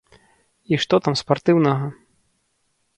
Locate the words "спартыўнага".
1.23-1.85